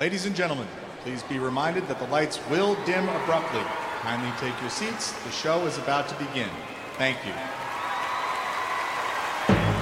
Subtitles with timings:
[0.00, 0.68] Ladies and gentlemen,
[1.02, 3.64] please be reminded that the lights will dim abruptly.
[4.02, 5.10] Kindly take your seats.
[5.24, 6.48] The show is about to begin.
[6.96, 7.32] Thank you.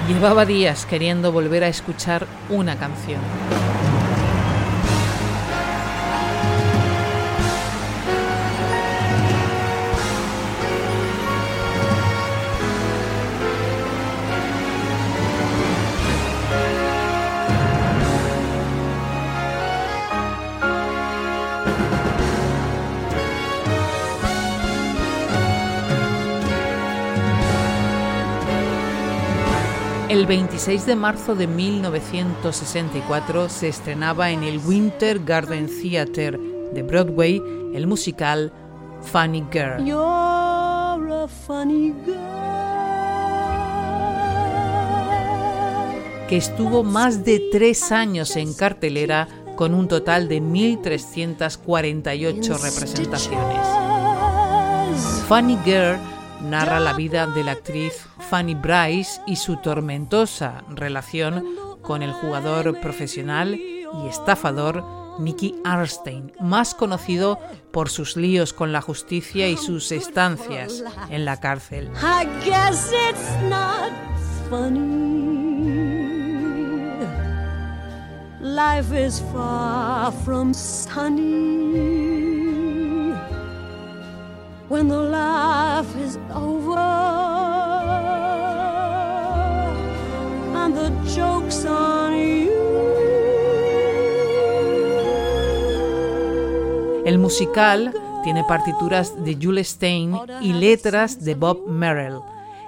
[0.07, 3.21] Llevaba días queriendo volver a escuchar una canción.
[30.17, 36.39] El 26 de marzo de 1964 se estrenaba en el Winter Garden Theatre
[36.73, 37.39] de Broadway
[37.75, 38.51] el musical
[39.03, 39.85] Funny Girl.
[46.27, 53.67] que estuvo más de tres años en cartelera con un total de 1.348 representaciones.
[55.27, 55.99] Funny Girl
[56.41, 61.43] narra la vida de la actriz Fanny Bryce y su tormentosa relación
[61.81, 64.83] con el jugador profesional y estafador
[65.19, 67.39] Nicky Arstein, más conocido
[67.71, 71.91] por sus líos con la justicia y sus estancias en la cárcel.
[78.39, 80.53] Life is far from
[84.69, 86.77] when the life is over
[90.55, 92.51] and the joke's on you.
[97.05, 102.19] El musical tiene partituras de Jules Stein y letras de Bob Merrill.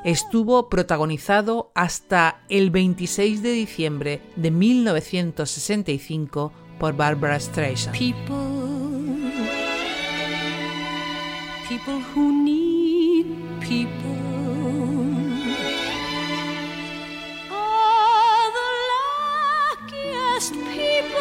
[0.06, 7.98] Estuvo protagonizado hasta el 26 de diciembre de 1965 por Barbara Streisand.
[7.98, 8.49] people
[11.78, 13.28] who need
[13.59, 14.18] people.
[17.52, 21.19] Are the luckiest people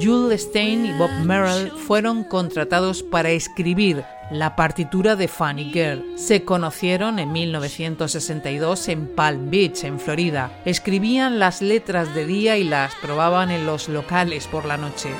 [0.00, 6.04] Jules Stein y Bob Merrill fueron contratados para escribir la partitura de Funny Girl.
[6.16, 10.52] Se conocieron en 1962 en Palm Beach, en Florida.
[10.64, 15.10] Escribían las letras de día y las probaban en los locales por la noche.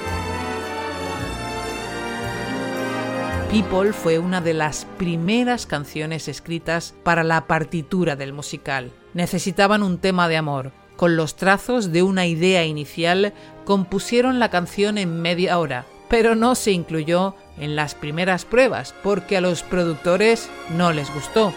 [3.51, 8.93] People fue una de las primeras canciones escritas para la partitura del musical.
[9.13, 10.71] Necesitaban un tema de amor.
[10.97, 13.35] Con los trazos de una idea inicial
[13.65, 19.37] compusieron la canción en media hora, pero no se incluyó en las primeras pruebas porque
[19.37, 21.53] a los productores no les gustó.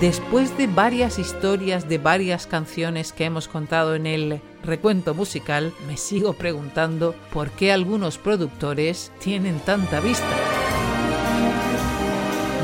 [0.00, 5.96] Después de varias historias de varias canciones que hemos contado en el recuento musical, me
[5.96, 10.28] sigo preguntando por qué algunos productores tienen tanta vista.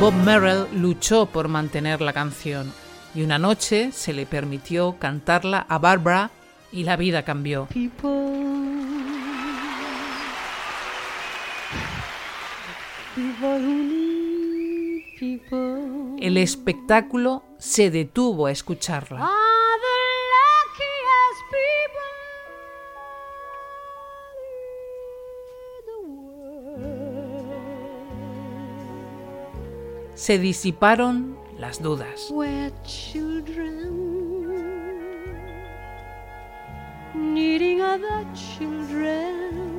[0.00, 2.72] Bob Merrill luchó por mantener la canción,
[3.14, 6.30] y una noche se le permitió cantarla a Barbara
[6.72, 7.68] y la vida cambió.
[16.20, 19.30] El espectáculo se detuvo a escucharla.
[30.14, 32.32] Se disiparon las dudas.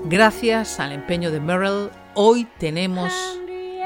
[0.05, 3.11] Gracias al empeño de Merrill, hoy tenemos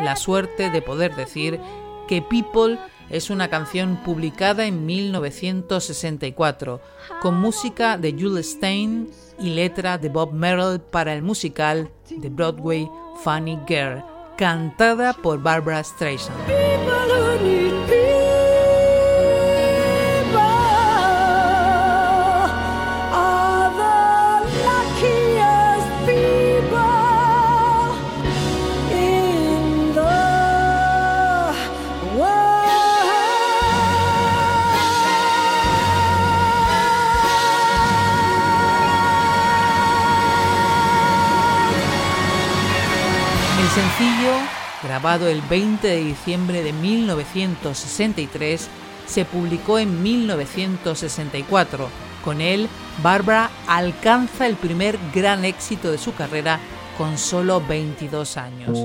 [0.01, 1.59] la suerte de poder decir
[2.07, 2.77] que People
[3.09, 6.81] es una canción publicada en 1964,
[7.21, 9.09] con música de Jules Stein
[9.39, 12.89] y letra de Bob Merrill para el musical de Broadway
[13.23, 14.03] Funny Girl,
[14.37, 16.35] cantada por Barbara Streisand.
[45.13, 48.67] El 20 de diciembre de 1963,
[49.05, 51.87] se publicó en 1964.
[52.23, 52.67] Con él,
[53.03, 56.59] Barbara alcanza el primer gran éxito de su carrera
[56.97, 58.79] con solo 22 años.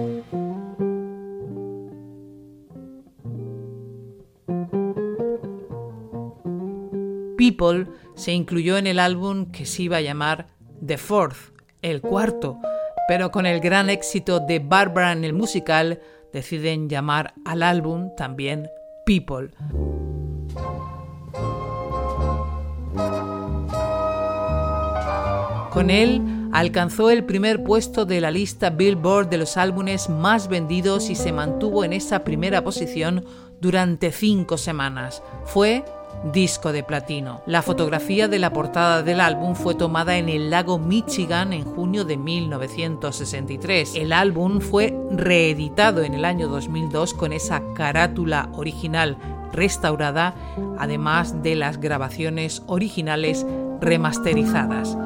[7.39, 10.49] People se incluyó en el álbum que se iba a llamar
[10.85, 12.59] The Fourth, el cuarto,
[13.11, 15.99] pero con el gran éxito de Barbara en el musical,
[16.33, 18.69] deciden llamar al álbum también
[19.05, 19.51] People.
[25.73, 26.23] Con él
[26.53, 31.33] alcanzó el primer puesto de la lista Billboard de los álbumes más vendidos y se
[31.33, 33.25] mantuvo en esa primera posición
[33.61, 35.21] durante cinco semanas.
[35.47, 35.85] Fue
[36.33, 37.41] disco de platino.
[37.47, 42.05] La fotografía de la portada del álbum fue tomada en el lago Michigan en junio
[42.05, 43.95] de 1963.
[43.95, 49.17] El álbum fue reeditado en el año 2002 con esa carátula original
[49.53, 50.35] restaurada,
[50.79, 53.47] además de las grabaciones originales
[53.81, 54.97] remasterizadas.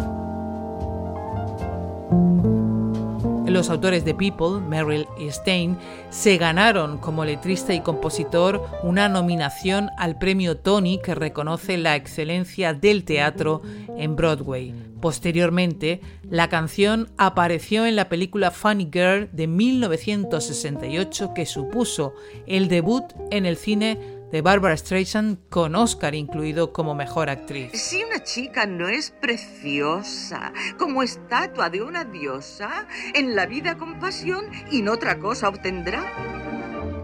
[3.55, 5.79] Los autores de People, Merrill y Stein,
[6.11, 12.75] se ganaron como letrista y compositor una nominación al premio Tony que reconoce la excelencia
[12.75, 13.62] del teatro
[13.97, 14.75] en Broadway.
[15.01, 22.12] Posteriormente, la canción apareció en la película Funny Girl de 1968 que supuso
[22.49, 24.01] el debut en el cine
[24.35, 27.71] de Barbara Streisand con Oscar incluido como mejor actriz.
[27.73, 34.01] Si una chica no es preciosa, como estatua de una diosa, en la vida con
[34.01, 36.03] pasión y no otra cosa obtendrá.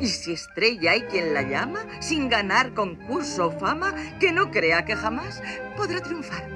[0.01, 4.85] Y si estrella hay quien la llama, sin ganar concurso o fama, que no crea
[4.85, 5.41] que jamás
[5.77, 6.49] podrá triunfar.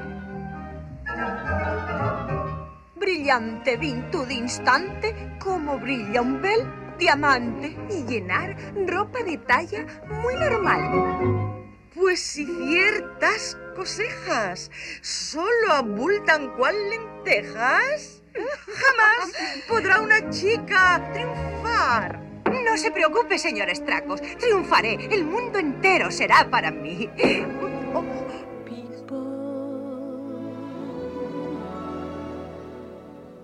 [2.96, 8.56] Brillante virtud instante, como brilla un bel diamante y llenar
[8.86, 9.86] ropa de talla
[10.22, 11.54] muy normal.
[11.94, 14.70] Pues si ciertas cosejas
[15.00, 19.32] solo abultan cual lentejas, jamás
[19.68, 22.20] podrá una chica triunfar.
[22.64, 24.20] No se preocupe, señor Estracos.
[24.20, 25.08] Triunfaré.
[25.10, 27.08] El mundo entero será para mí.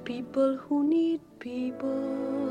[0.05, 2.50] People who need people.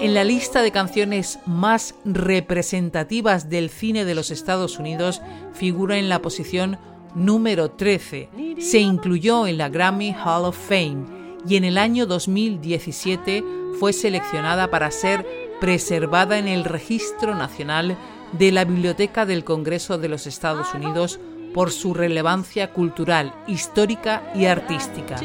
[0.00, 5.20] En la lista de canciones más representativas del cine de los Estados Unidos
[5.52, 6.78] figura en la posición
[7.14, 8.28] número 13.
[8.58, 11.04] Se incluyó en la Grammy Hall of Fame
[11.46, 13.44] y en el año 2017
[13.78, 15.26] fue seleccionada para ser
[15.60, 17.96] preservada en el Registro Nacional
[18.32, 21.18] de la Biblioteca del Congreso de los Estados Unidos
[21.58, 25.16] por su relevancia cultural, histórica y artística.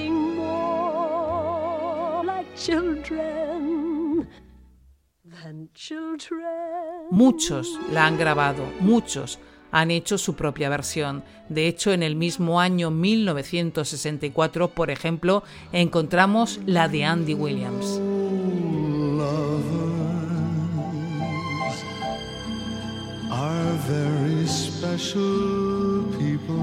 [7.11, 9.37] Muchos la han grabado, muchos
[9.71, 11.23] han hecho su propia versión.
[11.49, 18.01] De hecho, en el mismo año 1964, por ejemplo, encontramos la de Andy Williams.
[26.45, 26.57] En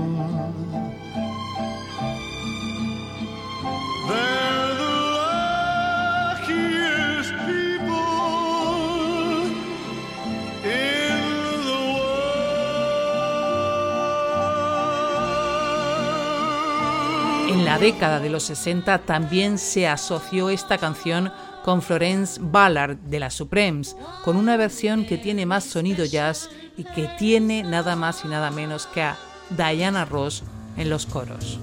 [17.65, 21.33] la década de los 60 también se asoció esta canción
[21.65, 26.85] con Florence Ballard de las Supremes, con una versión que tiene más sonido jazz y
[26.85, 29.17] que tiene nada más y nada menos que a
[29.51, 30.43] Diana Ross
[30.77, 31.59] en los coros.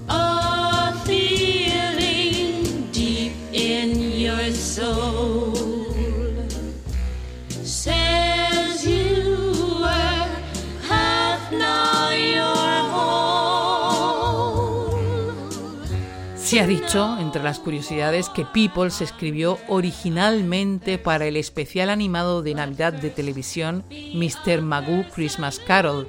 [16.48, 22.42] Se ha dicho, entre las curiosidades, que People se escribió originalmente para el especial animado
[22.42, 24.62] de Navidad de televisión Mr.
[24.62, 26.08] Magoo Christmas Carol,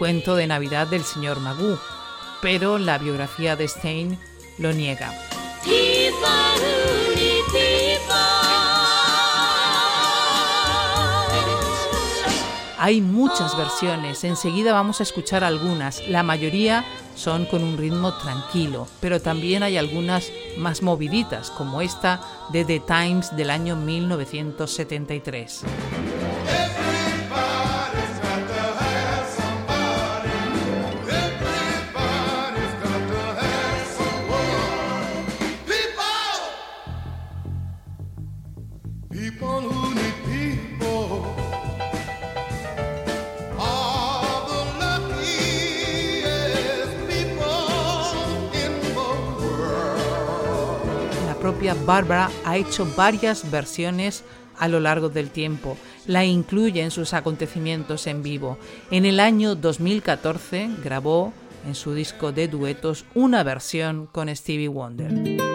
[0.00, 1.78] cuento de Navidad del señor Magoo,
[2.40, 4.18] pero la biografía de Stein
[4.56, 5.12] lo niega.
[12.78, 18.88] Hay muchas versiones, enseguida vamos a escuchar algunas, la mayoría son con un ritmo tranquilo,
[19.00, 25.62] pero también hay algunas más moviditas, como esta de The Times del año 1973.
[51.26, 54.22] La propia Barbara ha hecho varias versiones
[54.56, 55.76] a lo largo del tiempo.
[56.06, 58.58] La incluye en sus acontecimientos en vivo.
[58.92, 61.32] En el año 2014 grabó
[61.66, 65.49] en su disco de duetos una versión con Stevie Wonder.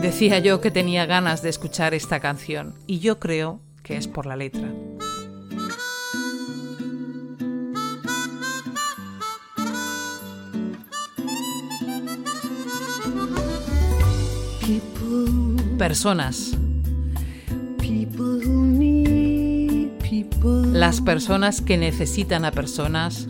[0.00, 4.24] Decía yo que tenía ganas de escuchar esta canción y yo creo que es por
[4.24, 4.72] la letra.
[15.76, 16.56] Personas.
[20.72, 23.28] Las personas que necesitan a personas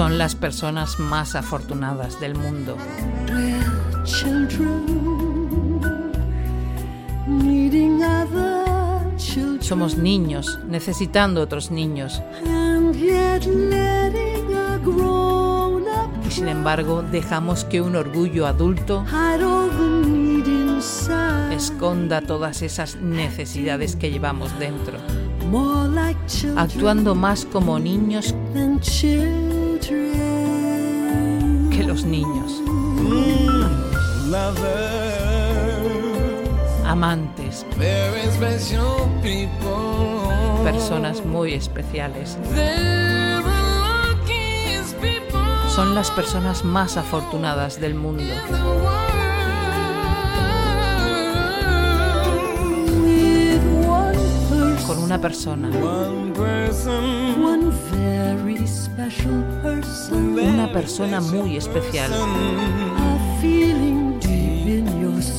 [0.00, 2.74] son las personas más afortunadas del mundo.
[9.60, 12.22] Somos niños necesitando otros niños.
[16.26, 19.04] Y sin embargo dejamos que un orgullo adulto
[21.54, 24.96] esconda todas esas necesidades que llevamos dentro,
[26.56, 28.34] actuando más como niños
[31.90, 32.62] los niños.
[36.86, 37.66] Amantes.
[40.62, 42.38] Personas muy especiales.
[45.74, 48.34] Son las personas más afortunadas del mundo.
[55.10, 55.68] Una persona.
[60.40, 62.12] Una persona muy especial,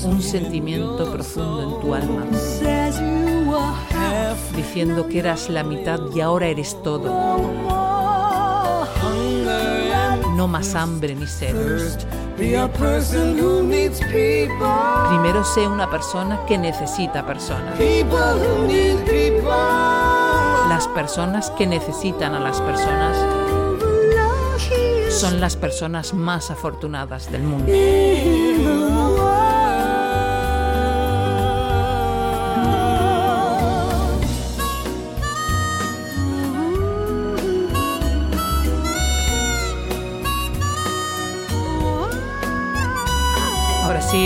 [0.03, 2.25] un sentimiento profundo en tu alma,
[4.57, 7.05] diciendo que eras la mitad y ahora eres todo.
[10.35, 11.55] No más hambre ni sed.
[15.09, 17.77] Primero sé una persona que necesita personas.
[20.67, 23.15] Las personas que necesitan a las personas
[25.11, 29.20] son las personas más afortunadas del mundo.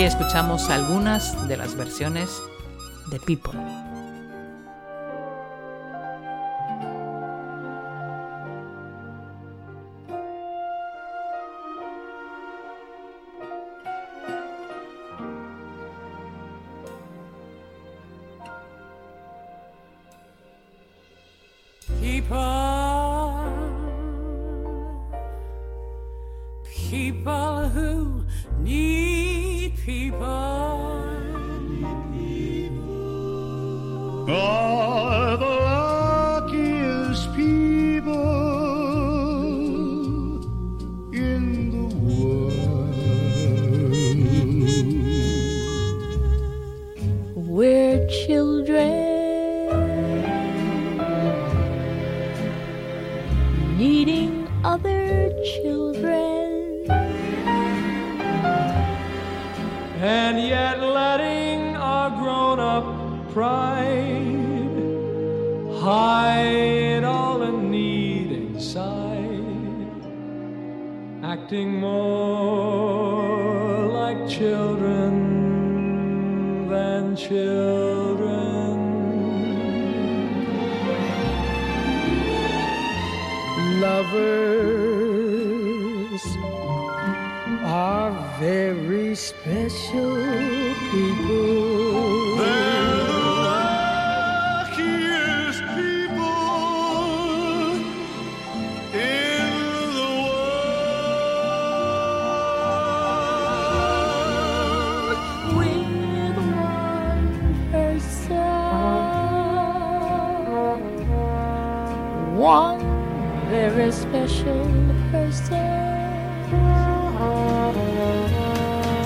[0.06, 2.30] Escuchamos algunas de las versiones
[3.10, 3.60] de People.
[77.28, 78.78] children.
[83.82, 84.26] Lovers
[87.64, 90.16] are very special
[90.92, 91.65] people.
[112.66, 112.80] one
[113.50, 114.66] very special
[115.12, 115.54] person.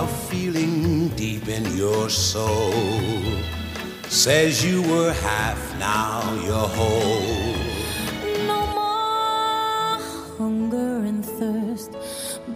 [0.06, 2.74] A feeling deep in your soul
[4.08, 7.54] says you were half, now you're whole.
[8.52, 9.96] No more
[10.38, 11.92] hunger and thirst,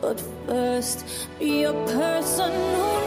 [0.01, 0.17] but
[0.47, 0.97] first
[1.39, 3.02] be a person who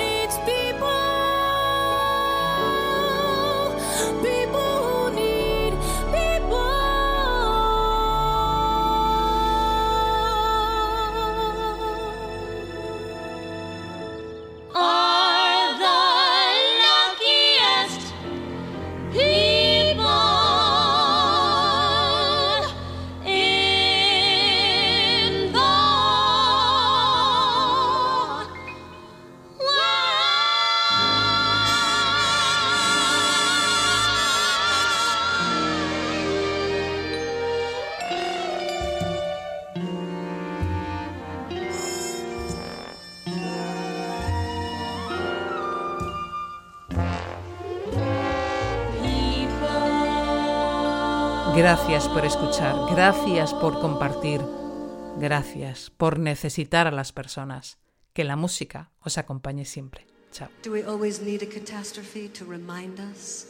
[51.67, 54.41] Gracias por escuchar, gracias por compartir,
[55.19, 57.79] gracias por necesitar a las personas.
[58.13, 60.07] Que la música os acompañe siempre.
[60.31, 60.49] Chao.
[60.63, 63.49] Do we always need a catastrophe to remind us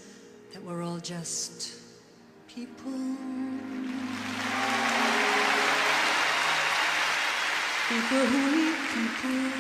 [0.55, 1.75] that we're all just
[2.49, 2.91] people?
[7.91, 9.53] People who need people.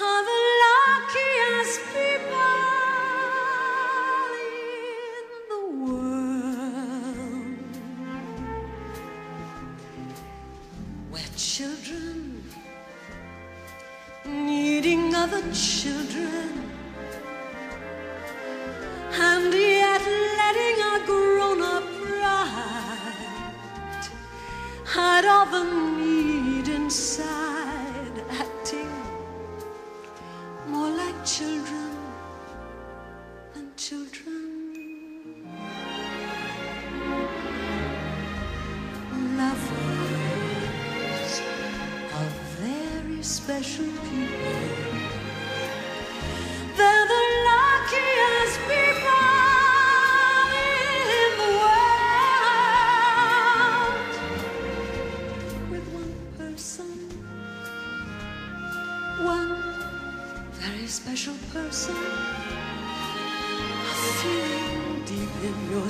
[0.00, 2.73] Are the luckiest people
[11.52, 12.42] children
[14.24, 16.48] needing other children,
[19.12, 20.02] and yet
[20.40, 22.86] letting our grown up pride
[24.86, 25.64] hide all the
[26.00, 27.73] need inside,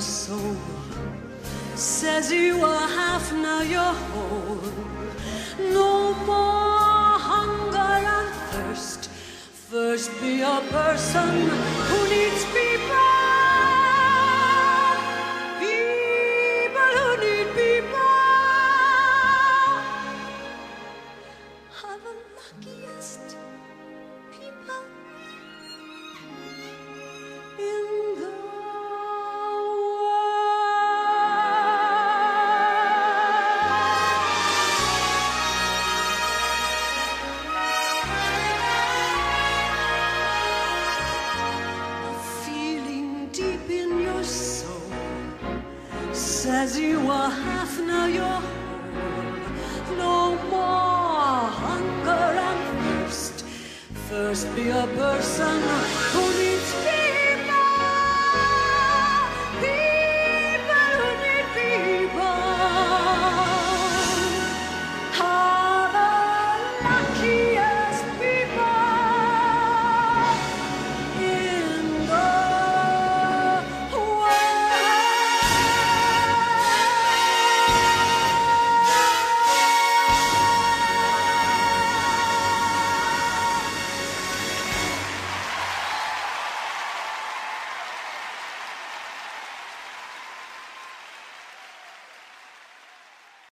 [0.05, 0.55] soul
[1.75, 4.61] says you are half, now you're whole.
[5.59, 9.09] No more hunger and thirst.
[9.69, 11.49] First, be a person
[11.87, 12.34] who needs